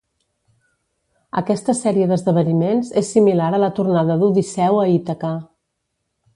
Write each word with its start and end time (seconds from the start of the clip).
Aquesta 1.41 1.75
sèrie 1.81 2.07
d'esdeveniments 2.13 2.91
és 3.03 3.13
similar 3.17 3.53
a 3.57 3.61
la 3.67 3.71
tornada 3.81 4.19
d'Odisseu 4.25 4.83
a 4.87 4.91
Ítaca. 4.97 5.35